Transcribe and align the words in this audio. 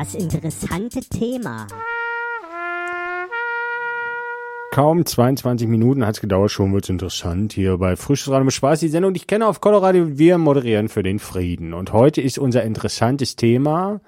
Das 0.00 0.14
interessante 0.14 1.00
Thema. 1.00 1.66
Kaum 4.70 5.04
22 5.04 5.66
Minuten 5.66 6.06
hat's 6.06 6.20
gedauert, 6.20 6.52
schon 6.52 6.72
wird's 6.72 6.88
interessant 6.88 7.52
hier 7.52 7.78
bei 7.78 7.96
Frisches 7.96 8.28
Radio 8.28 8.44
mit 8.44 8.54
Spaß, 8.54 8.78
die 8.78 8.90
Sendung, 8.90 9.12
die 9.12 9.18
ich 9.18 9.26
kenne 9.26 9.48
auf 9.48 9.60
Colorado. 9.60 10.16
Wir 10.16 10.38
moderieren 10.38 10.88
für 10.88 11.02
den 11.02 11.18
Frieden. 11.18 11.74
Und 11.74 11.92
heute 11.92 12.20
ist 12.20 12.38
unser 12.38 12.62
interessantes 12.62 13.34
Thema. 13.34 14.00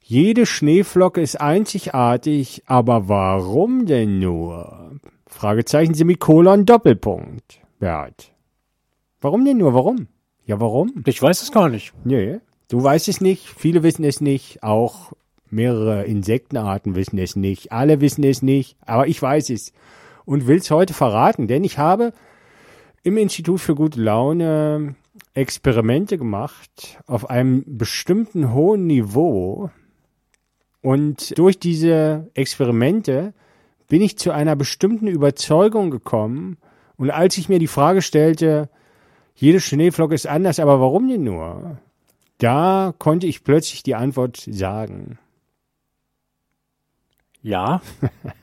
Jede 0.00 0.46
Schneeflocke 0.46 1.20
ist 1.20 1.40
einzigartig, 1.40 2.62
aber 2.66 3.08
warum 3.08 3.86
denn 3.86 4.20
nur? 4.20 4.92
Fragezeichen 5.26 5.94
Semikolon 5.94 6.66
Doppelpunkt. 6.66 7.58
Bert. 7.80 8.32
Warum 9.20 9.44
denn 9.44 9.56
nur? 9.56 9.74
Warum? 9.74 10.06
Ja, 10.46 10.60
warum? 10.60 11.02
Ich 11.04 11.20
weiß 11.20 11.42
es 11.42 11.50
gar 11.50 11.68
nicht. 11.68 11.94
Nee, 12.04 12.38
du 12.70 12.82
weißt 12.82 13.08
es 13.08 13.20
nicht, 13.20 13.46
viele 13.46 13.82
wissen 13.82 14.04
es 14.04 14.22
nicht, 14.22 14.62
auch 14.62 15.12
mehrere 15.50 16.04
Insektenarten 16.04 16.94
wissen 16.94 17.18
es 17.18 17.36
nicht, 17.36 17.72
alle 17.72 18.00
wissen 18.00 18.24
es 18.24 18.40
nicht, 18.40 18.78
aber 18.86 19.08
ich 19.08 19.20
weiß 19.20 19.50
es 19.50 19.72
und 20.24 20.46
will 20.46 20.58
es 20.58 20.70
heute 20.70 20.94
verraten, 20.94 21.48
denn 21.48 21.64
ich 21.64 21.76
habe 21.76 22.12
im 23.02 23.16
Institut 23.16 23.60
für 23.60 23.74
gute 23.74 24.00
Laune 24.00 24.94
Experimente 25.34 26.16
gemacht 26.16 26.98
auf 27.06 27.28
einem 27.28 27.64
bestimmten 27.66 28.54
hohen 28.54 28.86
Niveau 28.86 29.70
und 30.80 31.36
durch 31.36 31.58
diese 31.58 32.30
Experimente 32.34 33.34
bin 33.88 34.02
ich 34.02 34.16
zu 34.16 34.30
einer 34.30 34.54
bestimmten 34.54 35.08
Überzeugung 35.08 35.90
gekommen 35.90 36.58
und 36.96 37.10
als 37.10 37.36
ich 37.36 37.48
mir 37.48 37.58
die 37.58 37.66
Frage 37.66 38.02
stellte, 38.02 38.70
jede 39.34 39.58
Schneeflocke 39.58 40.14
ist 40.14 40.28
anders, 40.28 40.60
aber 40.60 40.80
warum 40.80 41.08
denn 41.08 41.24
nur? 41.24 41.78
Da 42.40 42.94
konnte 42.98 43.26
ich 43.26 43.44
plötzlich 43.44 43.82
die 43.82 43.94
Antwort 43.94 44.44
sagen. 44.50 45.18
Ja. 47.42 47.80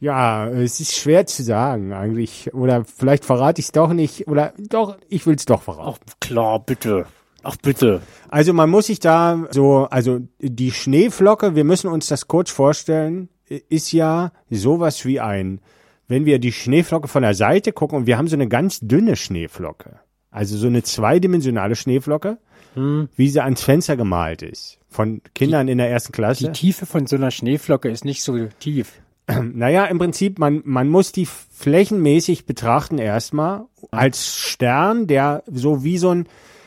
Ja, 0.00 0.46
es 0.46 0.78
ist 0.78 0.94
schwer 0.94 1.26
zu 1.26 1.42
sagen 1.42 1.92
eigentlich. 1.92 2.54
Oder 2.54 2.84
vielleicht 2.84 3.24
verrate 3.24 3.58
ich 3.58 3.66
es 3.66 3.72
doch 3.72 3.92
nicht. 3.92 4.28
Oder 4.28 4.52
doch, 4.56 4.96
ich 5.08 5.26
will 5.26 5.34
es 5.34 5.44
doch 5.44 5.62
verraten. 5.62 6.04
Ach 6.08 6.14
klar, 6.20 6.60
bitte. 6.60 7.06
Ach 7.42 7.56
bitte. 7.56 8.00
Also 8.28 8.52
man 8.52 8.70
muss 8.70 8.86
sich 8.86 9.00
da 9.00 9.46
so, 9.50 9.88
also 9.90 10.20
die 10.38 10.70
Schneeflocke, 10.70 11.56
wir 11.56 11.64
müssen 11.64 11.88
uns 11.88 12.06
das 12.06 12.28
kurz 12.28 12.50
vorstellen, 12.50 13.28
ist 13.48 13.90
ja 13.92 14.30
sowas 14.50 15.04
wie 15.04 15.18
ein, 15.18 15.60
wenn 16.06 16.26
wir 16.26 16.38
die 16.38 16.52
Schneeflocke 16.52 17.08
von 17.08 17.22
der 17.22 17.34
Seite 17.34 17.72
gucken 17.72 17.98
und 17.98 18.06
wir 18.06 18.18
haben 18.18 18.28
so 18.28 18.36
eine 18.36 18.48
ganz 18.48 18.78
dünne 18.80 19.16
Schneeflocke. 19.16 19.98
Also 20.30 20.56
so 20.56 20.66
eine 20.66 20.82
zweidimensionale 20.82 21.74
Schneeflocke, 21.74 22.38
Hm. 22.78 23.08
wie 23.16 23.28
sie 23.28 23.40
ans 23.42 23.62
Fenster 23.62 23.96
gemalt 23.96 24.42
ist. 24.42 24.78
Von 24.88 25.20
Kindern 25.34 25.68
in 25.68 25.78
der 25.78 25.90
ersten 25.90 26.12
Klasse. 26.12 26.46
Die 26.46 26.52
Tiefe 26.52 26.86
von 26.86 27.06
so 27.06 27.16
einer 27.16 27.30
Schneeflocke 27.30 27.90
ist 27.90 28.04
nicht 28.04 28.22
so 28.22 28.36
tief. 28.60 28.92
Naja, 29.52 29.84
im 29.86 29.98
Prinzip, 29.98 30.38
man, 30.38 30.62
man 30.64 30.88
muss 30.88 31.12
die 31.12 31.26
flächenmäßig 31.26 32.46
betrachten 32.46 32.98
erstmal 32.98 33.66
als 33.90 34.34
Stern, 34.36 35.06
der 35.06 35.42
so 35.46 35.84
wie 35.84 35.98
so 35.98 36.10
ein, 36.14 36.26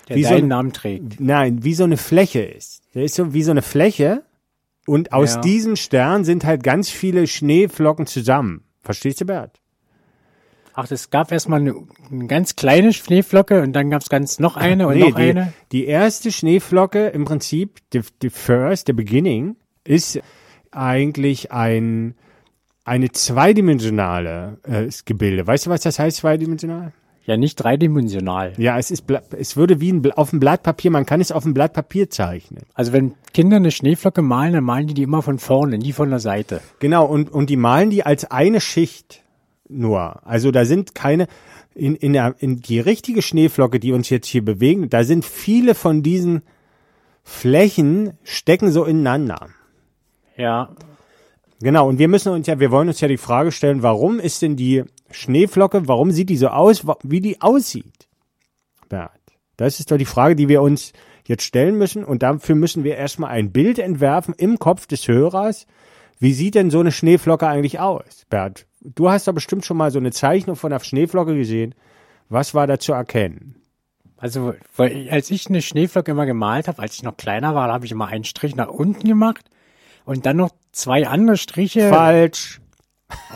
Der 0.10 0.16
wie 0.18 0.24
so 0.24 0.36
ein, 0.36 0.48
Namen 0.48 0.72
trägt. 0.74 1.20
nein, 1.20 1.64
wie 1.64 1.74
so 1.74 1.84
eine 1.86 1.98
Fläche 1.98 2.42
ist. 2.42 2.82
Der 2.94 3.04
ist 3.04 3.16
so 3.16 3.34
wie 3.34 3.42
so 3.44 3.52
eine 3.52 3.62
Fläche 3.64 4.24
und 4.86 5.14
aus 5.14 5.36
Ja. 5.36 5.42
diesem 5.42 5.76
Stern 5.76 6.24
sind 6.24 6.44
halt 6.46 6.62
ganz 6.64 6.90
viele 6.90 7.26
Schneeflocken 7.26 8.06
zusammen. 8.06 8.66
Verstehst 8.82 9.22
du, 9.22 9.26
Bert? 9.26 9.61
Ach, 10.74 10.90
es 10.90 11.10
gab 11.10 11.32
erstmal 11.32 11.62
eine, 11.62 11.76
eine 12.12 12.28
ganz 12.28 12.56
kleine 12.56 12.94
Schneeflocke 12.94 13.62
und 13.62 13.74
dann 13.74 13.90
gab 13.90 14.02
es 14.02 14.10
ganz 14.10 14.40
noch 14.40 14.58
eine 14.58 14.88
und 14.88 15.00
noch 15.00 15.16
die, 15.16 15.32
eine. 15.32 15.54
die 15.72 15.86
erste 15.86 16.32
Schneeflocke 16.32 17.08
im 17.08 17.26
Prinzip, 17.26 17.80
the, 17.92 18.02
the 18.22 18.30
first, 18.30 18.88
the 18.88 18.94
beginning, 18.94 19.56
ist 19.84 20.20
eigentlich 20.72 21.52
ein, 21.52 22.16
eine 22.86 23.12
zweidimensionale 23.12 24.60
äh, 24.64 24.90
Gebilde. 25.06 25.46
Weißt 25.46 25.66
du, 25.66 25.70
was 25.70 25.82
das 25.82 26.00
heißt, 26.00 26.18
zweidimensional? 26.18 26.94
Ja, 27.26 27.38
nicht 27.38 27.56
dreidimensional. 27.56 28.54
Ja, 28.58 28.80
es 28.80 28.90
ist, 28.90 29.06
es 29.38 29.56
würde 29.56 29.80
wie 29.80 29.92
ein, 29.92 30.12
auf 30.14 30.32
dem 30.32 30.40
Blatt 30.40 30.64
Papier, 30.64 30.90
man 30.90 31.06
kann 31.06 31.22
es 31.22 31.32
auf 31.32 31.44
dem 31.44 31.54
Blatt 31.54 31.74
Papier 31.74 32.10
zeichnen. 32.10 32.64
Also 32.74 32.94
wenn 32.94 33.14
Kinder 33.34 33.58
eine 33.58 33.72
Schneeflocke 33.72 34.24
malen, 34.24 34.54
dann 34.54 34.64
malen 34.64 34.88
die 34.88 34.96
die 34.96 35.04
immer 35.04 35.22
von 35.22 35.38
vorne, 35.38 35.78
nie 35.78 35.94
von 35.94 36.10
der 36.10 36.20
Seite. 36.20 36.62
Genau, 36.80 37.06
und, 37.06 37.32
und 37.32 37.50
die 37.50 37.58
malen 37.58 37.92
die 37.92 38.04
als 38.04 38.30
eine 38.32 38.60
Schicht 38.60 39.21
nur. 39.72 40.26
Also 40.26 40.52
da 40.52 40.66
sind 40.66 40.96
keine, 40.96 41.28
in, 41.74 41.96
in, 41.96 42.14
der, 42.14 42.36
in 42.40 42.62
die 42.62 42.80
richtige 42.80 43.22
Schneeflocke, 43.22 43.80
die 43.80 43.94
uns 43.94 44.10
jetzt 44.10 44.28
hier 44.28 44.44
bewegen, 44.44 44.90
da 44.90 45.04
sind 45.04 45.26
viele 45.26 45.76
von 45.76 46.04
diesen 46.04 46.42
Flächen 47.24 48.14
stecken 48.24 48.72
so 48.72 48.84
ineinander. 48.84 49.50
Ja. 50.38 50.76
Genau, 51.62 51.88
und 51.88 52.00
wir 52.00 52.08
müssen 52.08 52.32
uns 52.34 52.48
ja, 52.48 52.60
wir 52.60 52.72
wollen 52.72 52.88
uns 52.88 53.02
ja 53.02 53.08
die 53.08 53.18
Frage 53.18 53.52
stellen, 53.52 53.84
warum 53.84 54.20
ist 54.20 54.42
denn 54.42 54.56
die 54.56 54.84
Schneeflocke, 55.12 55.88
warum 55.88 56.12
sieht 56.12 56.30
die 56.30 56.38
so 56.38 56.48
aus, 56.48 56.86
wie 57.04 57.22
die 57.22 57.42
aussieht? 57.42 58.08
Bert, 58.90 59.12
das 59.58 59.80
ist 59.80 59.92
doch 59.92 59.98
die 59.98 60.06
Frage, 60.06 60.36
die 60.36 60.50
wir 60.50 60.62
uns 60.62 60.94
jetzt 61.26 61.44
stellen 61.44 61.78
müssen 61.78 62.04
und 62.04 62.24
dafür 62.24 62.56
müssen 62.56 62.84
wir 62.84 62.98
erstmal 62.98 63.30
ein 63.30 63.52
Bild 63.52 63.78
entwerfen 63.78 64.34
im 64.36 64.58
Kopf 64.58 64.88
des 64.88 65.08
Hörers. 65.08 65.68
Wie 66.20 66.34
sieht 66.34 66.56
denn 66.56 66.72
so 66.72 66.80
eine 66.80 66.92
Schneeflocke 66.92 67.48
eigentlich 67.48 67.80
aus? 67.80 68.26
Bert, 68.30 68.66
du 68.82 69.10
hast 69.10 69.28
doch 69.28 69.34
bestimmt 69.34 69.66
schon 69.66 69.78
mal 69.78 69.92
so 69.92 70.00
eine 70.00 70.12
Zeichnung 70.12 70.56
von 70.56 70.72
einer 70.72 70.84
Schneeflocke 70.84 71.36
gesehen. 71.36 71.76
Was 72.30 72.54
war 72.54 72.68
da 72.68 72.80
zu 72.80 72.94
erkennen? 72.94 73.56
Also, 74.18 74.54
als 74.78 75.32
ich 75.32 75.48
eine 75.48 75.62
Schneeflocke 75.62 76.12
immer 76.12 76.28
gemalt 76.28 76.68
habe, 76.68 76.82
als 76.82 76.96
ich 76.96 77.04
noch 77.04 77.18
kleiner 77.18 77.56
war, 77.56 77.68
da 77.68 77.74
habe 77.74 77.86
ich 77.86 77.92
immer 77.92 78.08
einen 78.08 78.24
Strich 78.24 78.56
nach 78.56 78.68
unten 78.68 79.08
gemacht 79.08 79.50
und 80.06 80.26
dann 80.26 80.38
noch 80.38 80.52
zwei 80.72 81.08
andere 81.08 81.38
Striche. 81.38 81.90
Falsch. 81.90 82.61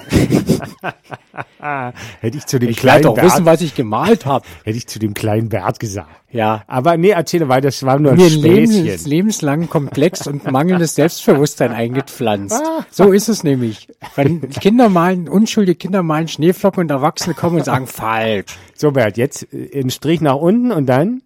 hätte 2.21 2.37
ich 2.37 2.45
zu 2.45 2.59
dem 2.59 2.69
ich 2.69 2.77
kleinen 2.77 3.03
doch 3.03 3.15
Bert, 3.15 3.25
wissen, 3.25 3.45
was 3.45 3.61
ich 3.61 3.75
gemalt 3.75 4.25
habe. 4.25 4.45
hätte 4.63 4.77
ich 4.77 4.87
zu 4.87 4.99
dem 4.99 5.13
kleinen 5.13 5.49
Bert 5.49 5.79
gesagt. 5.79 6.09
Ja. 6.31 6.63
Aber 6.67 6.97
nee, 6.97 7.09
erzähle 7.09 7.49
weiter, 7.49 7.67
das 7.67 7.83
war 7.83 7.99
nur 7.99 8.11
ein 8.11 8.17
Mir 8.17 8.29
Späßchen. 8.29 8.83
lebens, 8.83 9.05
lebenslang 9.05 9.69
komplex 9.69 10.27
und 10.27 10.49
mangelndes 10.51 10.95
Selbstbewusstsein 10.95 11.71
eingepflanzt. 11.71 12.61
So 12.91 13.11
ist 13.11 13.29
es 13.29 13.43
nämlich. 13.43 13.87
Wenn 14.15 14.49
Kinder 14.49 14.89
malen, 14.89 15.27
unschuldige 15.27 15.75
Kinder 15.75 16.03
malen 16.03 16.27
Schneeflocken 16.27 16.81
und 16.81 16.91
Erwachsene 16.91 17.35
kommen 17.35 17.57
und 17.57 17.65
sagen 17.65 17.87
falsch. 17.87 18.57
So, 18.75 18.91
Bert, 18.91 19.17
jetzt 19.17 19.51
äh, 19.53 19.79
ein 19.79 19.89
Strich 19.89 20.21
nach 20.21 20.35
unten 20.35 20.71
und 20.71 20.87
dann? 20.87 21.21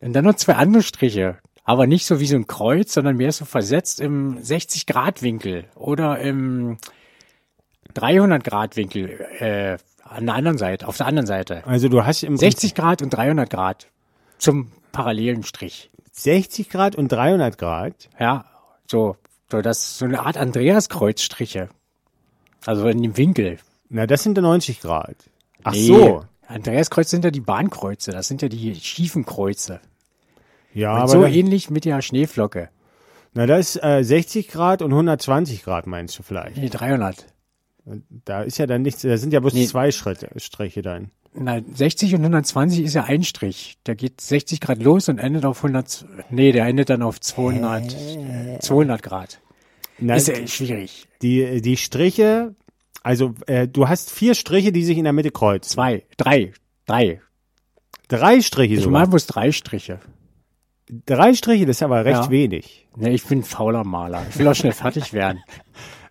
Und 0.00 0.12
dann 0.12 0.24
noch 0.24 0.34
zwei 0.34 0.54
andere 0.54 0.82
Striche. 0.82 1.38
Aber 1.64 1.86
nicht 1.86 2.06
so 2.06 2.18
wie 2.18 2.26
so 2.26 2.36
ein 2.36 2.46
Kreuz, 2.46 2.94
sondern 2.94 3.18
mehr 3.18 3.32
so 3.32 3.44
versetzt 3.44 4.00
im 4.00 4.38
60-Grad-Winkel 4.38 5.64
oder 5.74 6.18
im 6.18 6.78
300-Grad-Winkel 7.94 9.08
äh, 9.38 9.78
an 10.02 10.26
der 10.26 10.34
anderen 10.34 10.58
Seite, 10.58 10.88
auf 10.88 10.96
der 10.96 11.06
anderen 11.06 11.26
Seite. 11.26 11.66
Also 11.66 11.88
du 11.88 12.04
hast 12.04 12.22
im 12.22 12.36
60 12.36 12.74
Grad 12.74 13.02
und 13.02 13.10
300 13.10 13.48
Grad 13.50 13.88
zum 14.38 14.72
parallelen 14.92 15.42
Strich. 15.42 15.90
60 16.12 16.70
Grad 16.70 16.96
und 16.96 17.08
300 17.12 17.58
Grad. 17.58 18.08
Ja, 18.18 18.44
so, 18.90 19.16
so 19.50 19.60
das 19.62 19.98
so 19.98 20.04
eine 20.04 20.20
Art 20.24 20.36
Andreas-Kreuzstriche. 20.36 21.68
Also 22.66 22.88
in 22.88 23.02
dem 23.02 23.16
Winkel. 23.16 23.58
Na, 23.88 24.06
das 24.06 24.22
sind 24.22 24.36
ja 24.36 24.42
90 24.42 24.80
Grad. 24.80 25.16
Ach 25.64 25.72
Nee, 25.72 25.86
so. 25.86 26.24
Andreas-Kreuz 26.46 27.10
sind 27.10 27.24
ja 27.24 27.30
die 27.30 27.40
Bahnkreuze, 27.40 28.10
das 28.10 28.26
sind 28.28 28.40
ja 28.42 28.48
die 28.48 28.74
schiefen 28.74 29.26
Kreuze. 29.26 29.80
Ja, 30.72 30.94
Und 30.94 31.00
aber 31.02 31.08
so 31.08 31.24
ähnlich 31.26 31.68
mit 31.70 31.84
der 31.84 32.00
Schneeflocke. 32.02 32.70
na, 33.34 33.46
das 33.46 33.76
ist 33.76 33.84
äh, 33.84 34.02
60 34.02 34.48
Grad 34.48 34.80
und 34.82 34.90
120 34.92 35.62
Grad 35.62 35.86
meinst 35.86 36.18
du 36.18 36.22
vielleicht. 36.22 36.56
Nee, 36.56 36.68
300. 36.70 37.26
Da 38.24 38.42
ist 38.42 38.58
ja 38.58 38.66
dann 38.66 38.82
nichts, 38.82 39.02
da 39.02 39.16
sind 39.16 39.32
ja 39.32 39.40
bloß 39.40 39.54
Nee. 39.54 39.66
zwei 39.66 39.90
Schritte, 39.90 40.28
Striche 40.36 40.82
dann. 40.82 41.10
Na, 41.34 41.60
60 41.74 42.14
und 42.14 42.20
120 42.22 42.84
ist 42.84 42.94
ja 42.94 43.04
ein 43.04 43.22
Strich. 43.22 43.78
Der 43.86 43.94
geht 43.94 44.20
60 44.20 44.60
Grad 44.60 44.82
los 44.82 45.08
und 45.08 45.18
endet 45.18 45.44
auf 45.44 45.58
100, 45.62 46.04
nee, 46.30 46.52
der 46.52 46.66
endet 46.66 46.90
dann 46.90 47.02
auf 47.02 47.20
200, 47.20 47.94
200 48.60 49.02
Grad. 49.02 49.40
Na, 49.98 50.16
Ist 50.16 50.28
ja 50.28 50.46
schwierig. 50.46 51.06
die, 51.22 51.60
die 51.60 51.76
Striche, 51.76 52.54
also 53.02 53.34
äh, 53.46 53.66
du 53.68 53.88
hast 53.88 54.10
vier 54.10 54.34
Striche, 54.34 54.72
die 54.72 54.84
sich 54.84 54.96
in 54.98 55.04
der 55.04 55.12
Mitte 55.12 55.30
kreuzen. 55.30 55.70
Zwei, 55.70 56.04
drei, 56.16 56.52
drei. 56.86 57.20
Drei 58.08 58.40
Striche 58.40 58.74
Ich 58.74 58.80
sogar. 58.82 59.00
mal 59.00 59.06
bloß 59.06 59.26
drei 59.26 59.52
Striche. 59.52 60.00
Drei 61.04 61.34
Striche, 61.34 61.66
das 61.66 61.76
ist 61.76 61.82
aber 61.82 62.04
recht 62.04 62.24
Ja. 62.24 62.30
wenig. 62.30 62.88
Ne, 62.96 63.10
ich 63.12 63.24
bin 63.24 63.40
ein 63.40 63.44
fauler 63.44 63.84
Maler. 63.84 64.24
Ich 64.30 64.38
will 64.38 64.48
auch 64.48 64.54
schnell 64.54 64.72
fertig 64.72 65.12
werden. 65.12 65.40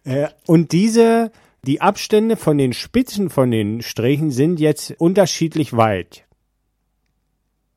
Äh, 0.04 0.30
und 0.46 0.72
diese, 0.72 1.34
die 1.64 1.82
Abstände 1.82 2.38
von 2.38 2.58
den 2.58 2.74
Spitzen 2.74 3.30
von 3.30 3.52
den 3.52 3.82
Strichen 3.82 4.32
sind 4.32 4.60
jetzt 4.60 4.92
unterschiedlich 5.00 5.76
weit. 5.76 6.26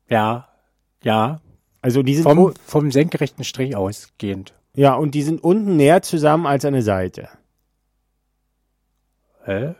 Ja, 0.09 0.47
ja. 1.03 1.41
Also 1.81 2.03
die 2.03 2.15
sind 2.15 2.23
Vom, 2.23 2.53
vom 2.65 2.91
senkrechten 2.91 3.43
Strich 3.43 3.75
ausgehend. 3.75 4.53
ja 4.75 4.93
und 4.93 5.15
die 5.15 5.23
sind 5.23 5.43
unten 5.43 5.75
näher 5.77 6.01
zusammen 6.01 6.45
als 6.45 6.63
an 6.65 6.73
der 6.73 6.83
Seite. 6.83 7.29
Hä? 9.45 9.73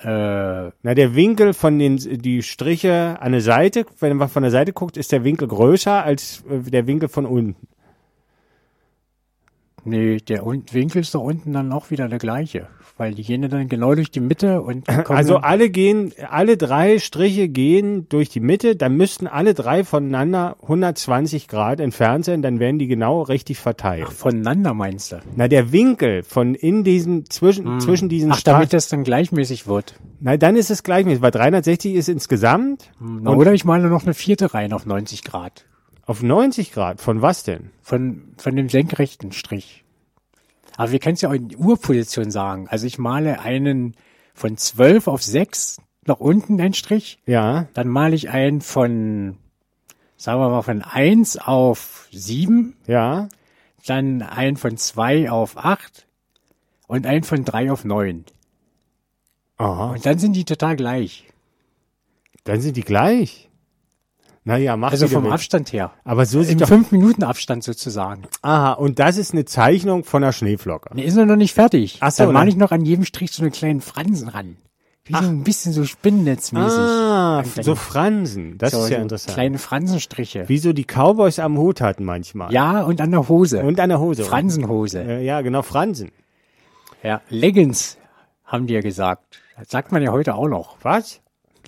Äh, 0.00 0.70
Na, 0.82 0.94
der 0.94 1.14
Winkel 1.16 1.54
von 1.54 1.78
den 1.78 1.96
die 1.96 2.42
Striche 2.42 3.16
an 3.20 3.32
der 3.32 3.40
Seite, 3.40 3.84
wenn 3.98 4.16
man 4.16 4.28
von 4.28 4.42
der 4.42 4.52
Seite 4.52 4.72
guckt, 4.72 4.96
ist 4.96 5.10
der 5.10 5.24
Winkel 5.24 5.48
größer 5.48 6.04
als 6.04 6.44
äh, 6.48 6.70
der 6.70 6.86
Winkel 6.86 7.08
von 7.08 7.26
unten. 7.26 7.66
Nee, 9.88 10.18
der 10.18 10.44
Winkel 10.44 11.00
ist 11.00 11.14
doch 11.14 11.22
unten 11.22 11.52
dann 11.52 11.72
auch 11.72 11.90
wieder 11.90 12.08
der 12.08 12.18
gleiche. 12.18 12.66
Weil 12.96 13.14
die 13.14 13.22
gehen 13.22 13.48
dann 13.48 13.68
genau 13.68 13.94
durch 13.94 14.10
die 14.10 14.18
Mitte 14.18 14.60
und 14.60 14.86
kommen 15.04 15.16
Also 15.16 15.36
alle 15.36 15.70
gehen, 15.70 16.12
alle 16.28 16.56
drei 16.56 16.98
Striche 16.98 17.48
gehen 17.48 18.08
durch 18.08 18.28
die 18.28 18.40
Mitte, 18.40 18.74
dann 18.74 18.96
müssten 18.96 19.28
alle 19.28 19.54
drei 19.54 19.84
voneinander 19.84 20.56
120 20.62 21.46
Grad 21.46 21.78
entfernt 21.78 22.24
sein, 22.24 22.42
dann 22.42 22.58
werden 22.58 22.80
die 22.80 22.88
genau 22.88 23.22
richtig 23.22 23.58
verteilt. 23.60 24.08
voneinander 24.08 24.74
meinst 24.74 25.12
du? 25.12 25.20
Na, 25.36 25.46
der 25.46 25.70
Winkel 25.70 26.24
von 26.24 26.56
in 26.56 26.82
diesen, 26.82 27.30
zwischen, 27.30 27.78
zwischen 27.80 28.08
diesen 28.08 28.30
Hm. 28.30 28.34
Ach, 28.36 28.40
Stra- 28.40 28.52
damit 28.52 28.72
das 28.72 28.88
dann 28.88 29.04
gleichmäßig 29.04 29.68
wird. 29.68 29.94
Na, 30.20 30.36
dann 30.36 30.56
ist 30.56 30.70
es 30.70 30.82
gleichmäßig, 30.82 31.22
weil 31.22 31.30
360 31.30 31.94
ist 31.94 32.08
insgesamt 32.08 32.90
Na, 32.98 33.30
oder 33.30 33.52
ich 33.52 33.64
male 33.64 33.88
noch 33.88 34.02
eine 34.02 34.14
vierte 34.14 34.54
rein 34.54 34.72
auf 34.72 34.86
90 34.86 35.22
Grad. 35.22 35.66
Auf 36.08 36.22
90 36.22 36.72
Grad. 36.72 37.00
Von 37.00 37.22
was 37.22 37.44
denn? 37.44 37.70
Von, 37.82 38.34
von 38.38 38.56
dem 38.56 38.68
senkrechten 38.68 39.30
Strich. 39.30 39.84
Aber 40.76 40.90
wir 40.90 40.98
können 41.00 41.14
es 41.14 41.20
ja 41.20 41.28
auch 41.28 41.34
in 41.34 41.54
Urposition 41.54 42.30
sagen. 42.30 42.66
Also 42.68 42.86
ich 42.86 42.98
male 42.98 43.40
einen 43.40 43.94
von 44.32 44.56
12 44.56 45.06
auf 45.06 45.22
6 45.22 45.76
nach 46.06 46.18
unten 46.18 46.60
einen 46.60 46.72
Strich. 46.74 47.18
Ja, 47.26 47.68
Dann 47.74 47.88
male 47.88 48.14
ich 48.16 48.30
einen 48.30 48.62
von, 48.62 49.36
sagen 50.16 50.40
wir 50.40 50.48
mal, 50.48 50.62
von 50.62 50.82
1 50.82 51.36
auf 51.38 52.08
7. 52.10 52.74
ja. 52.86 53.28
Dann 53.86 54.22
einen 54.22 54.56
von 54.56 54.76
2 54.76 55.30
auf 55.30 55.56
8. 55.56 56.06
Und 56.88 57.06
einen 57.06 57.24
von 57.24 57.44
3 57.44 57.70
auf 57.70 57.84
9. 57.84 58.24
Aha. 59.56 59.92
Und 59.92 60.04
dann 60.06 60.18
sind 60.18 60.34
die 60.34 60.44
total 60.44 60.76
gleich. 60.76 61.24
Dann 62.44 62.60
sind 62.60 62.76
die 62.76 62.82
gleich. 62.82 63.47
Naja, 64.48 64.76
mach 64.76 64.90
Also 64.92 65.06
vom. 65.08 65.30
Abstand 65.30 65.72
her. 65.72 65.92
Aber 66.04 66.24
so 66.26 66.38
Im 66.40 66.44
sieht 66.46 66.60
doch. 66.62 66.68
5 66.68 66.90
Minuten 66.92 67.22
Abstand 67.22 67.62
sozusagen. 67.64 68.22
Aha, 68.42 68.72
und 68.72 68.98
das 68.98 69.16
ist 69.18 69.32
eine 69.32 69.44
Zeichnung 69.44 70.04
von 70.04 70.22
einer 70.24 70.32
Schneeflocke. 70.32 70.90
Nee, 70.94 71.02
ist 71.04 71.16
er 71.16 71.26
noch 71.26 71.36
nicht 71.36 71.54
fertig. 71.54 71.98
Ach 72.00 72.10
so, 72.10 72.24
Dann 72.24 72.32
male 72.32 72.48
ich 72.48 72.56
noch 72.56 72.72
an 72.72 72.84
jedem 72.84 73.04
Strich 73.04 73.30
so 73.32 73.42
einen 73.42 73.52
kleinen 73.52 73.80
Fransen 73.80 74.28
ran. 74.28 74.56
Wie 75.04 75.12
so 75.14 75.20
ein 75.20 75.42
bisschen 75.42 75.72
so 75.72 75.84
spinnennetzmäßig. 75.84 76.78
Ah, 76.78 77.42
so 77.62 77.74
Fransen. 77.74 78.58
Das 78.58 78.72
so- 78.72 78.84
ist 78.84 78.90
ja 78.90 78.96
so 78.98 79.02
interessant. 79.02 79.34
Kleine 79.34 79.58
Fransenstriche. 79.58 80.48
Wie 80.48 80.58
so 80.58 80.72
die 80.74 80.84
Cowboys 80.84 81.38
am 81.38 81.56
Hut 81.56 81.80
hatten 81.80 82.04
manchmal. 82.04 82.52
Ja, 82.52 82.82
und 82.82 83.00
an 83.00 83.10
der 83.10 83.26
Hose. 83.28 83.62
Und 83.62 83.80
an 83.80 83.88
der 83.88 84.00
Hose. 84.00 84.24
Fransenhose. 84.24 85.00
Äh, 85.02 85.24
Ja, 85.24 85.40
genau, 85.40 85.62
Fransen. 85.62 86.10
Ja, 87.02 87.22
Leggings, 87.30 87.96
haben 88.44 88.66
die 88.66 88.74
ja 88.74 88.80
gesagt. 88.82 89.40
Das 89.58 89.68
sagt 89.70 89.92
man 89.92 90.02
ja 90.02 90.10
heute 90.12 90.34
auch 90.34 90.48
noch. 90.48 90.76
Was? 90.82 91.20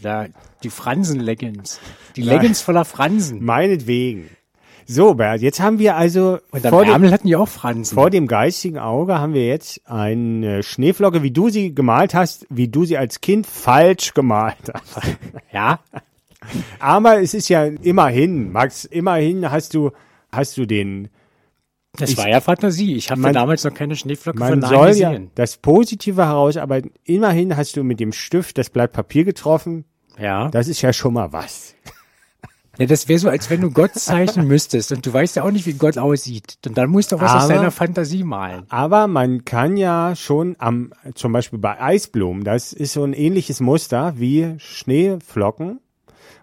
Da, 0.03 0.27
die 0.63 0.71
Fransen-Leggings. 0.71 1.81
Die. 2.17 2.23
Leggings 2.23 2.61
voller 2.61 2.85
Fransen. 2.85 3.45
Meinetwegen. 3.45 4.29
So, 4.87 5.15
Bert, 5.15 5.41
jetzt 5.41 5.61
haben 5.61 5.79
wir 5.79 5.97
also 5.97 6.39
Und 6.51 6.65
am 6.67 6.71
vor 6.71 6.85
dem, 6.85 6.93
Ärmel 6.93 7.13
hatten 7.13 7.29
die 7.29 7.37
auch 7.37 7.49
Fransen. 7.49 7.95
vor 7.95 8.11
dem 8.11 8.27
geistigen 8.27 8.79
Auge 8.79 9.19
haben 9.21 9.35
wir 9.35 9.47
jetzt 9.47 9.81
eine 9.89 10.63
Schneeflocke, 10.65 11.23
wie 11.23 11.31
du 11.31 11.49
sie 11.49 11.73
gemalt 11.75 12.13
hast, 12.13 12.45
wie 12.51 12.67
du 12.67 12.85
sie 12.85 12.99
als 12.99 13.21
Kind 13.21 13.47
falsch 13.47 14.15
gemalt 14.15 14.57
hast. 14.75 15.01
ja, 15.53 15.79
Aber 16.81 17.21
es 17.23 17.35
ist 17.35 17.49
ja 17.49 17.65
immerhin, 17.65 18.51
Max, 18.51 18.85
immerhin 18.85 19.51
hast 19.51 19.75
du, 19.75 19.93
hast 20.33 20.57
du 20.57 20.67
den, 20.67 21.09
das 21.97 22.11
Ich- 22.11 22.17
war 22.17 22.29
ja 22.29 22.41
Fantasie. 22.41 22.95
Ich 22.97 23.11
habe 23.13 23.31
damals 23.33 23.63
noch 23.65 23.75
keine 23.75 23.95
Schneeflocke 23.95 24.39
man 24.39 24.61
von 24.61 24.69
soll 24.71 24.89
ja 24.97 25.11
gesehen. 25.11 25.31
das 25.37 25.57
Positive 25.59 26.25
herausarbeiten. 26.25 26.91
Immerhin 27.05 27.57
hast 27.57 27.77
du 27.77 27.85
mit 27.85 28.01
dem 28.01 28.13
Stift 28.13 28.59
das 28.59 28.71
Blatt 28.71 28.93
Papier 28.93 29.25
getroffen. 29.25 29.85
Ja. 30.21 30.49
Das 30.49 30.69
ist 30.69 30.83
ja 30.83 30.93
schon 30.93 31.15
mal 31.15 31.33
was. 31.33 31.75
ja, 32.79 32.87
das 32.87 33.09
wäre 33.09 33.19
so, 33.19 33.29
als 33.29 33.49
wenn 33.51 33.61
du 33.61 33.71
Gott 33.71 33.95
zeichnen 33.95 34.47
müsstest 34.47 34.93
und 34.93 35.05
du 35.05 35.13
weißt 35.13 35.37
ja 35.37 35.43
auch 35.45 35.51
nicht, 35.51 35.67
wie 35.67 35.73
Gott 35.75 35.99
aussieht. 35.99 36.59
Und 36.67 36.77
dann 36.79 36.91
musst 36.91 37.13
du 37.13 37.21
was 37.21 37.33
aus 37.33 37.45
Aber- 37.45 37.55
deiner 37.55 37.71
Fantasie 37.71 38.23
malen. 38.25 38.65
Aber 38.69 39.07
man 39.07 39.45
kann 39.45 39.77
ja 39.77 40.15
schon 40.17 40.57
am, 40.59 40.93
zum 41.15 41.33
Beispiel 41.33 41.59
bei 41.59 41.81
Eisblumen, 41.81 42.45
das 42.45 42.73
ist 42.73 42.93
so 42.93 43.03
ein 43.05 43.13
ähnliches 43.13 43.61
Muster 43.61 44.15
wie 44.17 44.55
Schneeflocken. 44.59 45.81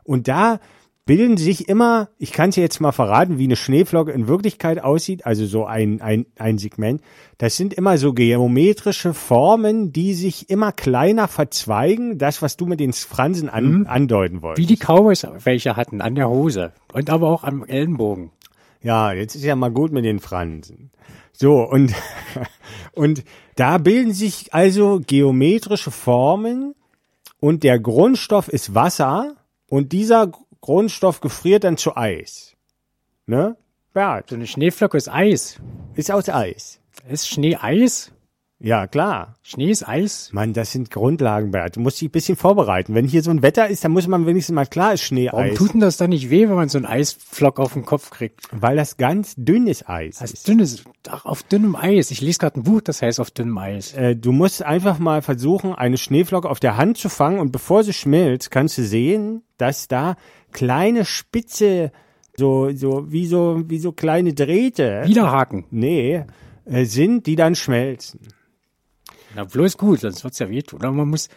Und 0.04 0.28
da 0.28 0.60
bilden 1.08 1.38
sich 1.38 1.68
immer, 1.70 2.10
ich 2.20 2.32
kann 2.32 2.50
es 2.50 2.58
jetzt 2.58 2.80
mal 2.80 2.92
verraten, 2.92 3.40
wie 3.40 3.46
eine 3.46 3.56
Schneeflocke 3.56 4.12
in 4.12 4.28
Wirklichkeit 4.28 4.84
aussieht, 4.84 5.26
also 5.26 5.48
so 5.48 5.66
ein, 5.66 6.02
ein, 6.02 6.28
ein 6.38 6.60
Segment. 6.60 7.02
Das 7.40 7.56
sind 7.56 7.74
immer 7.74 7.98
so 7.98 8.14
geometrische 8.14 9.16
Formen, 9.16 9.92
die 9.92 10.14
sich 10.14 10.52
immer 10.52 10.72
kleiner 10.72 11.28
verzweigen, 11.28 12.20
das, 12.20 12.44
was 12.44 12.58
du 12.58 12.68
mit 12.68 12.80
den 12.80 12.94
Fransen 12.94 13.50
an, 13.50 13.88
andeuten 13.88 14.44
wolltest. 14.44 14.70
Wie 14.70 14.76
die 14.76 14.80
Cowboys 14.80 15.26
welche 15.44 15.76
hatten, 15.76 16.02
an 16.02 16.14
der 16.14 16.30
Hose. 16.30 16.74
Und 16.94 17.10
aber 17.10 17.30
auch 17.30 17.44
am 17.44 17.64
Ellenbogen. 17.64 18.32
Ja, 18.84 19.14
jetzt 19.14 19.36
ist 19.36 19.44
ja 19.44 19.56
mal 19.56 19.72
gut 19.72 19.92
mit 19.92 20.06
den 20.06 20.20
Fransen. 20.20 20.92
So, 21.32 21.64
und, 21.64 21.94
und 22.92 23.24
da 23.56 23.78
bilden 23.78 24.14
sich 24.14 24.54
also 24.54 25.02
geometrische 25.08 25.92
Formen 25.92 26.76
und 27.40 27.64
der 27.64 27.80
Grundstoff 27.80 28.50
ist 28.50 28.76
Wasser 28.76 29.36
und 29.70 29.94
dieser 29.94 30.32
Grundstoff 30.62 31.22
gefriert 31.22 31.64
dann 31.64 31.78
zu 31.78 31.96
Eis. 31.96 32.56
Ne? 33.26 33.58
Bert, 33.94 34.30
So 34.30 34.36
eine 34.36 34.48
Schneeflocke 34.48 34.98
ist 34.98 35.10
Eis. 35.10 35.60
ist 35.96 36.12
aus 36.12 36.30
Eis. 36.30 36.80
Ist 37.10 37.28
Schnee 37.30 37.56
Eis? 37.56 38.12
Ja, 38.60 38.88
klar. 38.88 39.36
Schnee 39.44 39.70
ist 39.70 39.88
Eis? 39.88 40.30
Mann, 40.34 40.54
das 40.54 40.72
sind 40.72 40.90
Grundlagen, 40.90 41.52
Bert. 41.52 41.76
Du 41.76 41.80
musst 41.80 42.02
dich 42.02 42.08
ein 42.10 42.12
bisschen 42.12 42.36
vorbereiten. 42.36 42.96
Wenn 42.96 43.06
hier 43.08 43.22
so 43.22 43.30
ein 43.30 43.44
Wetter 43.44 43.68
ist, 43.68 43.84
dann 43.84 43.92
muss 43.92 44.08
man 44.08 44.26
wenigstens 44.26 44.56
mal 44.56 44.66
klar 44.66 44.94
ist 44.94 45.04
Schnee 45.04 45.28
Warum 45.32 45.46
Eis. 45.52 45.54
tut 45.58 45.74
denn 45.74 45.80
das 45.80 45.98
dann 45.98 46.10
nicht 46.10 46.32
weh, 46.32 46.50
wenn 46.50 46.56
man 46.56 46.68
so 46.68 46.80
einen 46.80 46.88
Eisflock 46.88 47.60
auf 47.60 47.74
den 47.74 47.86
Kopf 47.86 48.10
kriegt? 48.10 48.42
Weil 48.52 48.76
das 48.76 48.98
ganz 48.98 49.36
dünnes 49.38 49.88
Eis 49.88 50.18
Das 50.20 50.32
ist. 50.32 50.48
dünnes, 50.48 50.84
ach, 51.08 51.26
auf 51.26 51.44
dünnem 51.44 51.76
Eis. 51.76 52.10
Ich 52.10 52.20
lese 52.22 52.40
gerade 52.40 52.60
ein 52.60 52.64
Buch, 52.64 52.82
das 52.82 53.04
heißt 53.04 53.20
auf 53.20 53.30
dünnem 53.30 53.60
Eis. 53.60 53.94
Äh, 53.94 54.16
du 54.16 54.32
musst 54.32 54.64
einfach 54.64 54.98
mal 54.98 55.22
versuchen, 55.22 55.76
eine 55.76 55.98
Schneeflocke 55.98 56.50
auf 56.50 56.60
der 56.60 56.78
Hand 56.78 56.98
zu 56.98 57.10
fangen 57.10 57.40
und 57.40 57.52
bevor 57.52 57.84
sie 57.84 57.94
schmilzt, 57.94 58.50
kannst 58.50 58.80
du 58.80 58.84
sehen, 58.84 59.44
dass 59.60 59.88
da 59.88 60.16
kleine 60.52 61.06
spitze, 61.06 61.92
so, 62.36 62.72
so, 62.74 63.12
wie 63.12 63.28
so, 63.28 63.62
wie 63.68 63.78
so 63.78 63.92
kleine 63.92 64.34
Drähte, 64.34 65.04
Widerhaken. 65.06 65.66
nee, 65.70 66.24
äh, 66.66 66.86
sind, 66.86 67.28
die 67.28 67.36
dann 67.36 67.54
schmelzen. 67.54 68.20
Na, 69.36 69.44
bloß 69.44 69.78
gut, 69.78 70.00
sonst 70.02 70.24
wird's 70.24 70.40
ja 70.40 70.50
wehtun. 70.50 70.80
Oder 70.80 70.92
man 70.92 71.10
muss, 71.10 71.30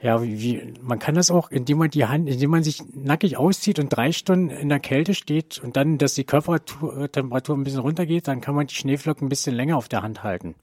ja, 0.00 0.22
wie, 0.22 0.40
wie, 0.40 0.74
man 0.82 0.98
kann 0.98 1.14
das 1.14 1.30
auch, 1.30 1.50
indem 1.50 1.78
man 1.78 1.90
die 1.90 2.04
Hand, 2.04 2.28
indem 2.28 2.50
man 2.50 2.62
sich 2.62 2.82
nackig 2.94 3.36
auszieht 3.36 3.78
und 3.78 3.88
drei 3.88 4.12
Stunden 4.12 4.50
in 4.50 4.68
der 4.68 4.80
Kälte 4.80 5.14
steht 5.14 5.60
und 5.62 5.76
dann, 5.76 5.98
dass 5.98 6.14
die 6.14 6.24
Körpertemperatur 6.24 7.56
ein 7.56 7.64
bisschen 7.64 7.80
runtergeht, 7.80 8.28
dann 8.28 8.40
kann 8.40 8.54
man 8.54 8.66
die 8.66 8.74
Schneeflocken 8.74 9.26
ein 9.26 9.28
bisschen 9.28 9.54
länger 9.54 9.76
auf 9.76 9.88
der 9.88 10.02
Hand 10.02 10.22
halten. 10.22 10.54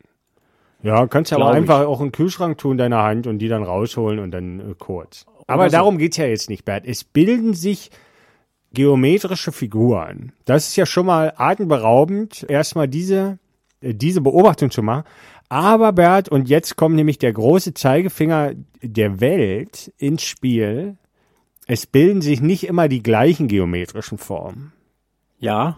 Ja, 0.84 1.06
kannst 1.08 1.32
du 1.32 1.36
aber 1.36 1.46
Glaub 1.46 1.54
ich. 1.54 1.62
einfach 1.62 1.88
auch 1.88 2.00
in 2.00 2.08
den 2.08 2.12
Kühlschrank 2.12 2.58
tun, 2.58 2.78
deine 2.78 2.98
Hand, 2.98 3.28
und 3.28 3.40
die 3.40 3.48
dann 3.48 3.64
rausholen 3.64 4.20
und 4.20 4.32
dann 4.32 4.60
äh, 4.60 4.76
kurz. 4.78 5.26
Aber 5.48 5.70
so. 5.70 5.78
darum 5.78 5.98
geht's 5.98 6.18
ja 6.18 6.26
jetzt 6.26 6.50
nicht, 6.50 6.66
Bert. 6.66 6.86
Es 6.86 7.04
bilden 7.04 7.54
sich 7.54 7.92
geometrische 8.74 9.52
Figuren. 9.52 10.32
Das 10.46 10.70
ist 10.70 10.76
ja 10.76 10.86
schon 10.86 11.06
mal 11.06 11.34
atemberaubend, 11.36 12.46
erstmal 12.50 12.88
diese, 12.88 13.18
äh, 13.18 13.51
diese 13.82 14.22
Beobachtung 14.22 14.72
zu 14.72 14.82
machen. 14.82 15.04
Aber 15.50 15.92
Bert, 15.92 16.30
und 16.30 16.48
jetzt 16.48 16.78
kommt 16.78 16.96
nämlich 16.96 17.20
der 17.20 17.34
große 17.34 17.74
Zeigefinger 17.74 18.54
der 18.82 19.20
Welt 19.20 19.92
ins 19.98 20.24
Spiel. 20.24 20.98
Es 21.68 21.86
bilden 21.86 22.22
sich 22.22 22.42
nicht 22.42 22.66
immer 22.66 22.88
die 22.88 23.04
gleichen 23.04 23.48
geometrischen 23.48 24.18
Formen. 24.18 24.72
Ja. 25.40 25.78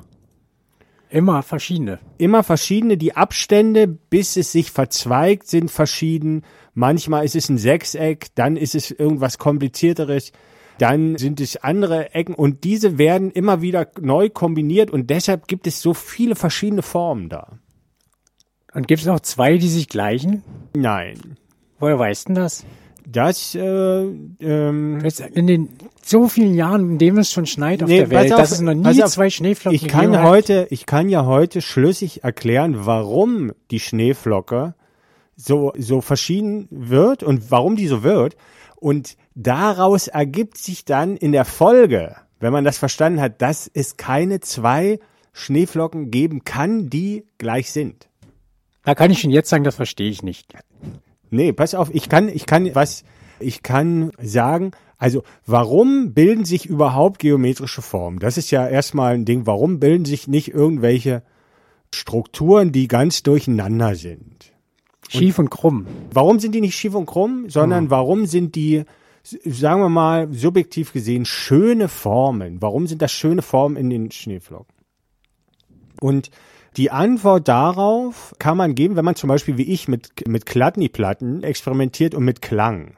Immer 1.10 1.44
verschiedene. 1.44 2.00
immer 2.18 2.44
verschiedene. 2.44 2.98
Die 2.98 3.16
Abstände, 3.16 3.88
bis 3.88 4.36
es 4.36 4.52
sich 4.52 4.72
verzweigt, 4.72 5.48
sind 5.48 5.70
verschieden. 5.70 6.44
Manchmal 6.74 7.24
ist 7.24 7.36
es 7.36 7.50
ein 7.50 7.60
Sechseck, 7.60 8.28
dann 8.34 8.58
ist 8.58 8.74
es 8.74 8.90
irgendwas 8.90 9.38
komplizierteres, 9.38 10.32
dann 10.80 11.18
sind 11.18 11.40
es 11.40 11.58
andere 11.58 12.16
Ecken 12.16 12.34
und 12.34 12.64
diese 12.64 12.98
werden 12.98 13.30
immer 13.30 13.62
wieder 13.62 13.88
neu 14.02 14.30
kombiniert 14.30 14.90
und 14.90 15.10
deshalb 15.12 15.48
gibt 15.48 15.68
es 15.68 15.82
so 15.82 15.94
viele 15.94 16.36
verschiedene 16.36 16.82
Formen 16.82 17.30
da. 17.30 17.60
Und 18.74 18.88
gibt 18.88 19.02
es 19.02 19.08
auch 19.08 19.20
zwei, 19.20 19.58
die 19.58 19.70
sich 19.70 19.88
gleichen? 19.90 20.44
Nein, 20.76 21.38
Woher 21.80 22.00
weißt 22.00 22.30
denn 22.30 22.36
das? 22.36 22.66
das, 23.06 23.54
äh, 23.56 23.62
ähm, 23.62 25.02
Jetzt 25.04 25.20
In 25.20 25.48
den 25.48 25.70
so 26.04 26.28
vielen 26.30 26.54
Jahren, 26.54 26.92
in 26.92 26.98
denen 26.98 27.18
es 27.18 27.32
schon 27.32 27.46
schneit 27.46 27.84
auf 27.84 27.90
Nee, 27.90 27.98
der 28.00 28.10
Welt, 28.10 28.32
auf, 28.34 28.40
dass 28.40 28.52
es 28.52 28.62
noch 28.62 28.74
nie 28.74 29.04
auf. 29.04 29.12
zwei 29.12 29.30
Schneeflocken 29.30 29.76
ich 29.76 29.88
kann 29.88 30.18
hat. 30.18 30.24
heute, 30.26 30.68
ich 30.70 30.86
kann 30.86 31.10
ja 31.10 31.26
heute 31.26 31.62
schlüssig 31.62 32.24
erklären, 32.24 32.86
warum 32.86 33.52
die 33.72 33.80
Schneeflocke 33.80 34.76
so, 35.36 35.74
so 35.78 36.02
verschieden 36.02 36.68
wird 36.72 37.24
und 37.24 37.52
warum 37.52 37.76
die 37.76 37.88
so 37.88 38.04
wird. 38.04 38.38
Und 38.78 39.18
daraus 39.36 40.08
ergibt 40.08 40.58
sich 40.58 40.86
dann 40.86 41.18
in 41.18 41.32
der 41.34 41.46
Folge, 41.46 42.16
wenn 42.40 42.54
man 42.54 42.64
das 42.64 42.78
verstanden 42.78 43.20
hat, 43.22 43.42
dass 43.42 43.70
es 43.74 43.98
keine 43.98 44.40
zwei 44.40 45.00
Schneeflocken 45.34 46.12
geben 46.12 46.44
kann, 46.44 46.90
die 46.90 47.26
gleich 47.38 47.72
sind. 47.72 48.08
Da 48.84 48.96
kann 48.96 49.12
ich 49.12 49.22
schon 49.22 49.32
jetzt 49.32 49.50
sagen, 49.50 49.64
das 49.64 49.76
verstehe 49.76 50.10
ich 50.10 50.24
nicht. 50.24 50.54
Nee, 51.30 51.54
pass 51.54 51.74
auf, 51.74 51.94
ich 51.94 52.10
kann, 52.10 52.30
ich 52.30 52.46
kann 52.46 52.74
was, 52.76 53.04
ich 53.40 53.64
kann 53.64 54.12
sagen, 54.22 54.72
also 54.98 55.24
warum 55.46 56.14
bilden 56.14 56.46
sich 56.46 56.66
überhaupt 56.66 57.20
geometrische 57.20 57.82
Formen? 57.82 58.20
Das 58.20 58.38
ist 58.38 58.52
ja 58.52 58.68
erstmal 58.68 59.16
ein 59.16 59.26
Ding, 59.26 59.46
warum 59.46 59.80
bilden 59.80 60.06
sich 60.06 60.28
nicht 60.28 60.54
irgendwelche 60.54 61.24
Strukturen, 61.94 62.72
die 62.72 62.88
ganz 62.88 63.24
durcheinander 63.24 63.96
sind. 63.96 64.52
Schief 65.10 65.40
und 65.40 65.50
krumm. 65.50 65.86
Warum 66.12 66.40
sind 66.40 66.56
die 66.56 66.62
nicht 66.62 66.76
schief 66.76 66.96
und 66.96 67.06
krumm, 67.06 67.50
sondern 67.50 67.90
warum 67.90 68.26
sind 68.26 68.56
die, 68.56 68.84
sagen 69.22 69.82
wir 69.82 69.90
mal, 69.90 70.34
subjektiv 70.34 70.94
gesehen, 70.94 71.26
schöne 71.26 71.88
Formen? 71.88 72.62
Warum 72.62 72.88
sind 72.88 73.02
das 73.02 73.12
schöne 73.12 73.42
Formen 73.42 73.76
in 73.76 73.90
den 73.90 74.12
Schneeflocken? 74.12 74.74
Und 76.00 76.32
die 76.78 76.92
Antwort 76.92 77.48
darauf 77.48 78.34
kann 78.40 78.58
man 78.58 78.76
geben, 78.76 78.96
wenn 78.96 79.06
man 79.06 79.16
zum 79.16 79.28
Beispiel 79.28 79.58
wie 79.58 79.72
ich 79.72 79.88
mit, 79.88 80.28
mit 80.28 80.46
Kladni-Platten 80.46 81.44
experimentiert 81.44 82.16
und 82.16 82.24
mit 82.24 82.42
Klang. 82.42 82.96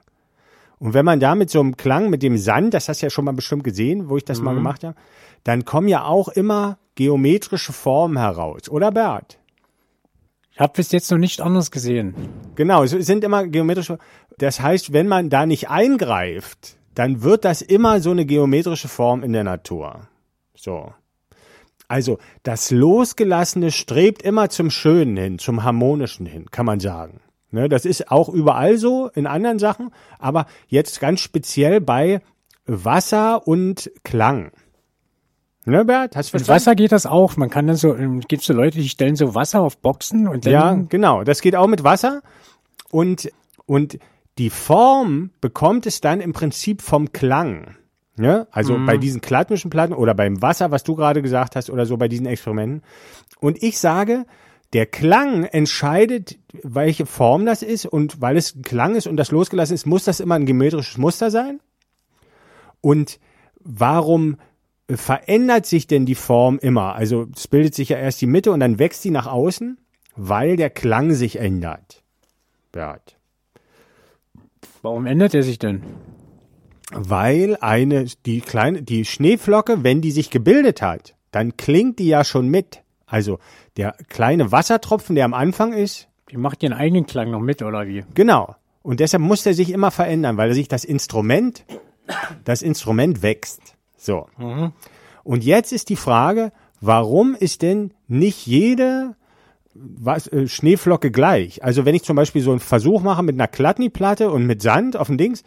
Und 0.79 0.94
wenn 0.94 1.05
man 1.05 1.20
da 1.20 1.36
mit 1.36 1.50
so 1.50 1.60
einem 1.60 1.77
Klang, 1.77 2.10
mit 2.10 2.22
dem 2.24 2.38
Sand, 2.38 2.74
das 2.74 2.89
hast 2.89 3.01
du 3.01 3.05
ja 3.05 3.10
schon 3.10 3.25
mal 3.25 3.34
bestimmt 3.34 3.63
gesehen, 3.63 4.10
wo 4.10 4.17
ich 4.17 4.25
das 4.25 4.41
mal 4.41 4.53
gemacht 4.53 4.84
habe, 4.84 4.96
dann 5.44 5.65
kommen 5.65 5.88
ja 5.88 6.03
auch 6.03 6.27
immer 6.27 6.77
geometrische 6.96 7.74
Formen 7.74 8.17
heraus, 8.17 8.70
oder 8.70 8.91
Bert? 8.91 9.39
Ich 10.51 10.60
habe 10.60 10.74
bis 10.74 10.91
jetzt 10.91 11.12
noch 11.12 11.17
nicht 11.17 11.41
anders 11.41 11.70
gesehen. 11.70 12.15
Genau, 12.55 12.84
es 12.84 12.91
sind 12.91 13.24
immer 13.25 13.46
geometrische. 13.46 14.00
Das 14.38 14.62
heißt, 14.62 14.94
wenn 14.94 15.08
man 15.08 15.29
da 15.29 15.46
nicht 15.46 15.70
eingreift, 15.70 16.77
dann 16.94 17.24
wird 17.24 17.44
das 17.44 17.62
immer 17.62 18.00
so 18.00 18.12
eine 18.12 18.25
geometrische 18.25 18.88
Form 18.88 19.22
in 19.22 19.34
der 19.34 19.44
Natur. 19.44 20.08
So. 20.55 20.94
Also, 21.88 22.18
das 22.44 22.72
Losgelassene 22.72 23.72
strebt 23.72 24.22
immer 24.22 24.50
zum 24.50 24.70
Schönen 24.70 25.18
hin, 25.18 25.39
zum 25.39 25.63
Harmonischen 25.63 26.25
hin, 26.25 26.50
kann 26.51 26.65
man 26.65 26.80
sagen. 26.80 27.22
Ne, 27.51 27.70
das 27.70 27.86
ist 27.86 28.12
auch 28.12 28.27
überall 28.27 28.77
so 28.77 29.10
in 29.13 29.27
anderen 29.27 29.60
Sachen, 29.60 29.92
aber 30.20 30.46
jetzt 30.68 31.00
ganz 31.00 31.22
speziell 31.22 31.80
bei 31.80 32.22
Wasser 32.65 33.48
und 33.48 33.92
Klang. 34.04 34.51
Ne, 35.65 35.86
Bert? 35.86 36.15
Hast 36.15 36.34
du 36.34 36.38
Mit? 36.38 36.48
Wasser 36.48 36.75
geht 36.75 36.92
das 36.92 37.06
auch. 37.06 37.38
Man 37.38 37.50
kann 37.50 37.65
dann 37.65 37.75
so, 37.75 37.96
ähm, 37.96 38.22
gibt 38.22 38.44
so 38.44 38.54
Leute, 38.54 38.80
die 38.80 38.89
stellen 38.89 39.15
so 39.15 39.34
Wasser 39.36 39.62
auf 39.62 39.77
Boxen 39.77 40.27
und 40.27 40.46
dann 40.46 40.54
Ja, 40.54 40.74
genau. 40.74 41.24
Das 41.24 41.42
geht 41.42 41.56
auch 41.56 41.68
mit 41.68 41.84
Wasser. 41.84 42.22
Und, 42.92 43.32
und 43.65 44.00
die 44.38 44.50
Form 44.50 45.32
bekommt 45.42 45.86
es 45.86 46.01
dann 46.01 46.22
im 46.22 46.34
Prinzip 46.34 46.82
vom 46.82 47.13
Klang. 47.13 47.75
Ne? 48.18 48.48
Also 48.52 48.78
bei 48.86 48.98
diesen 48.98 49.20
klatmischen 49.20 49.70
Platten 49.70 49.94
oder 49.94 50.14
beim 50.14 50.42
Wasser, 50.42 50.72
was 50.72 50.84
du 50.84 50.96
gerade 50.96 51.22
gesagt 51.22 51.56
hast, 51.56 51.70
oder 51.70 51.86
so 51.86 51.98
bei 51.98 52.08
diesen 52.08 52.26
Experimenten. 52.26 52.82
Und 53.40 53.62
ich 53.62 53.78
sage, 53.78 54.26
der 54.72 54.86
Klang 54.86 55.44
entscheidet, 55.44 56.38
welche 56.64 57.06
Form 57.06 57.46
das 57.46 57.62
ist. 57.62 57.86
Und 57.86 58.22
weil 58.22 58.38
es 58.38 58.56
ein 58.56 58.62
Klang 58.62 58.96
ist 58.96 59.08
und 59.08 59.18
das 59.18 59.32
losgelassen 59.32 59.74
ist, 59.74 59.86
muss 59.86 60.06
das 60.06 60.20
immer 60.20 60.36
ein 60.36 60.46
geometrisches 60.46 60.98
Muster 60.98 61.30
sein. 61.30 61.60
Und 62.82 63.20
warum 63.60 64.38
verändert 64.90 65.66
sich 65.66 65.88
denn 65.88 66.06
die 66.06 66.16
Form 66.16 66.58
immer? 66.60 66.96
Also 66.96 67.28
es 67.36 67.48
bildet 67.48 67.76
sich 67.76 67.90
ja 67.90 67.98
erst 67.98 68.22
die 68.22 68.28
Mitte 68.28 68.52
und 68.52 68.60
dann 68.60 68.80
wächst 68.80 69.04
die 69.04 69.12
nach 69.12 69.28
außen, 69.28 69.78
weil 70.16 70.56
der 70.56 70.70
Klang 70.70 71.14
sich 71.14 71.38
ändert. 71.38 72.04
Bert. 72.72 73.18
warum 74.82 75.06
ändert 75.06 75.34
er 75.34 75.44
sich 75.44 75.60
denn? 75.60 75.84
Weil 76.92 77.58
eine, 77.62 78.06
die 78.25 78.42
kleine, 78.42 78.84
die 78.84 79.06
Schneeflocke, 79.06 79.84
wenn 79.84 80.01
die 80.01 80.12
sich 80.12 80.30
gebildet 80.30 80.82
hat, 80.82 81.15
dann 81.32 81.58
klingt 81.58 82.00
die 82.00 82.08
ja 82.08 82.24
schon 82.24 82.48
mit. 82.48 82.82
Also 83.08 83.39
der 83.77 83.96
kleine 84.10 84.51
Wassertropfen, 84.51 85.15
der 85.15 85.25
am 85.25 85.34
Anfang 85.34 85.74
ist, 85.74 86.08
Die 86.32 86.38
macht 86.38 86.63
ihren 86.63 86.74
eigenen 86.74 87.06
Klang 87.06 87.32
noch 87.32 87.39
mit, 87.39 87.62
oder 87.62 87.88
wie? 87.88 88.04
genau. 88.13 88.56
Und 88.82 89.00
deshalb 89.00 89.24
muss 89.24 89.42
der 89.42 89.56
sich 89.56 89.72
immer 89.72 89.89
verändern, 89.89 90.38
weil 90.38 90.54
sich 90.54 90.68
das 90.68 90.86
Instrument, 90.86 91.65
das 92.44 92.62
Instrument 92.62 93.24
wächst. 93.24 93.62
So. 93.98 94.27
Und 95.24 95.44
jetzt 95.44 95.72
ist 95.74 95.89
die 95.89 95.96
Frage, 95.96 96.51
warum 96.82 97.34
ist 97.34 97.63
denn 97.63 97.96
nicht 98.08 98.46
jede 98.46 99.15
was, 99.74 100.27
äh, 100.27 100.48
Schneeflocke 100.48 101.10
gleich? 101.10 101.63
Also 101.63 101.86
wenn 101.86 101.96
ich 101.96 102.04
zum 102.04 102.15
Beispiel 102.15 102.44
so 102.44 102.51
einen 102.51 102.60
Versuch 102.60 103.01
mache 103.01 103.24
mit 103.24 103.34
einer 103.36 103.48
Klatni-Platte 103.48 104.30
und 104.30 104.46
mit 104.46 104.62
Sand 104.62 104.96
auf 104.98 105.08
dem 105.08 105.18
Dings 105.18 105.44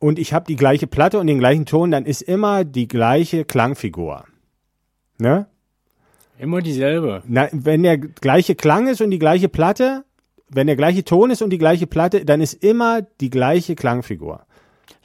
und 0.00 0.18
ich 0.18 0.32
habe 0.32 0.46
die 0.46 0.56
gleiche 0.56 0.86
Platte 0.86 1.18
und 1.20 1.28
den 1.28 1.38
gleichen 1.38 1.66
Ton, 1.66 1.90
dann 1.90 2.06
ist 2.06 2.22
immer 2.22 2.64
die 2.64 2.88
gleiche 2.88 3.44
Klangfigur. 3.44 4.24
Ne? 5.18 5.46
Immer 6.38 6.62
dieselbe. 6.62 7.22
Na, 7.26 7.48
wenn 7.52 7.82
der 7.82 7.98
gleiche 7.98 8.54
Klang 8.54 8.88
ist 8.88 9.02
und 9.02 9.10
die 9.10 9.18
gleiche 9.18 9.50
Platte, 9.50 10.04
wenn 10.48 10.66
der 10.66 10.76
gleiche 10.76 11.04
Ton 11.04 11.30
ist 11.30 11.42
und 11.42 11.50
die 11.50 11.58
gleiche 11.58 11.86
Platte, 11.86 12.24
dann 12.24 12.40
ist 12.40 12.64
immer 12.64 13.02
die 13.20 13.30
gleiche 13.30 13.76
Klangfigur. 13.76 14.46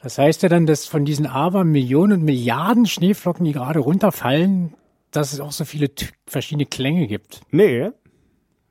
Das 0.01 0.17
heißt 0.17 0.43
ja 0.43 0.49
dann, 0.49 0.65
dass 0.65 0.85
von 0.85 1.03
diesen 1.03 1.25
aber 1.25 1.65
Millionen, 1.65 2.23
Milliarden 2.23 2.85
Schneeflocken, 2.85 3.45
die 3.45 3.51
gerade 3.51 3.79
runterfallen, 3.79 4.73
dass 5.11 5.33
es 5.33 5.41
auch 5.41 5.51
so 5.51 5.65
viele 5.65 5.89
verschiedene 6.25 6.65
Klänge 6.65 7.07
gibt. 7.07 7.41
Nee. 7.51 7.89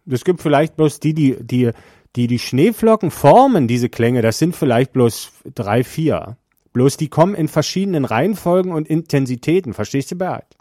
Es 0.07 0.25
gibt 0.25 0.41
vielleicht 0.41 0.77
bloß 0.77 1.01
die, 1.01 1.15
die, 1.15 1.37
die, 1.41 1.71
die, 2.17 2.27
die 2.27 2.39
Schneeflocken 2.39 3.11
formen, 3.11 3.67
diese 3.67 3.89
Klänge, 3.89 4.23
das 4.23 4.39
sind 4.39 4.55
vielleicht 4.55 4.93
bloß 4.93 5.33
drei, 5.55 5.83
vier. 5.85 6.37
Bloß 6.73 6.97
die 6.97 7.09
kommen 7.09 7.35
in 7.35 7.49
verschiedenen 7.49 8.05
Reihenfolgen 8.05 8.73
und 8.73 8.89
Intensitäten. 8.89 9.75
Verstehst 9.75 10.11
du, 10.11 10.17
Bert? 10.17 10.57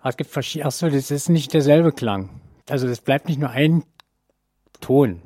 Ah, 0.00 0.08
Es 0.10 0.16
gibt 0.16 0.30
verschiedene, 0.30 0.68
ach 0.68 0.72
so, 0.72 0.88
das 0.88 1.10
ist 1.10 1.28
nicht 1.28 1.52
derselbe 1.52 1.92
Klang. 1.92 2.30
Also 2.68 2.86
das 2.86 3.00
bleibt 3.00 3.28
nicht 3.28 3.40
nur 3.40 3.50
ein 3.50 3.82
Ton, 4.80 5.20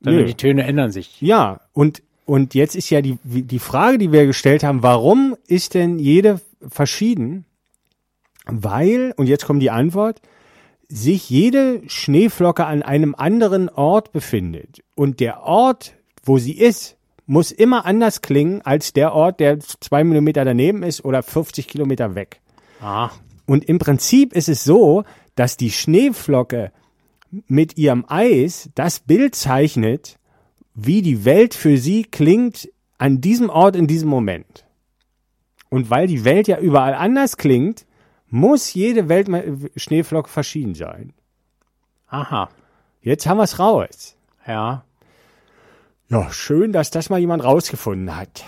sondern 0.00 0.22
Nö. 0.22 0.28
die 0.28 0.34
Töne 0.34 0.64
ändern 0.64 0.92
sich. 0.92 1.20
Ja, 1.20 1.60
und, 1.72 2.02
und 2.24 2.54
jetzt 2.54 2.76
ist 2.76 2.90
ja 2.90 3.00
die, 3.00 3.18
die 3.24 3.58
Frage, 3.58 3.98
die 3.98 4.12
wir 4.12 4.26
gestellt 4.26 4.62
haben, 4.62 4.82
warum 4.82 5.36
ist 5.48 5.74
denn 5.74 5.98
jede 5.98 6.40
verschieden? 6.68 7.44
Weil, 8.44 9.12
und 9.16 9.26
jetzt 9.26 9.44
kommt 9.46 9.60
die 9.62 9.70
Antwort, 9.72 10.20
sich 10.88 11.28
jede 11.30 11.82
Schneeflocke 11.88 12.64
an 12.64 12.82
einem 12.82 13.14
anderen 13.14 13.68
Ort 13.68 14.12
befindet. 14.12 14.82
Und 14.94 15.20
der 15.20 15.42
Ort, 15.42 15.94
wo 16.24 16.38
sie 16.38 16.56
ist, 16.56 16.96
muss 17.26 17.50
immer 17.50 17.84
anders 17.86 18.22
klingen 18.22 18.62
als 18.62 18.92
der 18.92 19.12
Ort, 19.12 19.40
der 19.40 19.58
zwei 19.58 20.04
Millimeter 20.04 20.44
daneben 20.44 20.82
ist 20.82 21.04
oder 21.04 21.22
50 21.22 21.66
Kilometer 21.66 22.14
weg. 22.14 22.40
Ah, 22.80 23.10
Und 23.46 23.64
im 23.64 23.78
Prinzip 23.78 24.32
ist 24.32 24.48
es 24.48 24.64
so, 24.64 25.04
dass 25.34 25.56
die 25.56 25.70
Schneeflocke 25.70 26.72
mit 27.48 27.76
ihrem 27.76 28.04
Eis 28.08 28.70
das 28.74 29.00
Bild 29.00 29.34
zeichnet, 29.34 30.18
wie 30.74 31.02
die 31.02 31.24
Welt 31.24 31.54
für 31.54 31.78
sie 31.78 32.04
klingt 32.04 32.68
an 32.98 33.20
diesem 33.20 33.50
Ort 33.50 33.76
in 33.76 33.86
diesem 33.86 34.08
Moment. 34.08 34.64
Und 35.68 35.90
weil 35.90 36.06
die 36.06 36.24
Welt 36.24 36.48
ja 36.48 36.58
überall 36.58 36.94
anders 36.94 37.36
klingt, 37.36 37.86
muss 38.28 38.74
jede 38.74 39.08
Welt 39.08 39.28
Schneeflocke 39.76 40.28
verschieden 40.28 40.74
sein. 40.74 41.12
aha, 42.08 42.48
Jetzt 43.02 43.26
haben 43.26 43.38
wir 43.38 43.44
es 43.44 43.58
raus. 43.58 44.16
ja. 44.46 44.82
Ja, 46.08 46.30
schön, 46.32 46.72
dass 46.72 46.90
das 46.92 47.10
mal 47.10 47.18
jemand 47.18 47.42
rausgefunden 47.42 48.14
hat. 48.16 48.44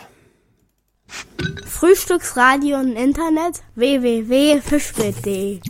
Frühstücksradio 1.66 2.76
und 2.78 2.92
Internet 2.94 3.62
www.fischbild.de 3.74 5.60